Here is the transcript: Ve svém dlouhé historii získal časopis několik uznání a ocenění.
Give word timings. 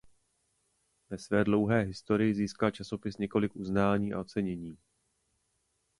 Ve 1.11 1.17
svém 1.17 1.43
dlouhé 1.43 1.81
historii 1.81 2.33
získal 2.33 2.71
časopis 2.71 3.17
několik 3.17 3.55
uznání 3.55 4.13
a 4.13 4.19
ocenění. 4.19 4.77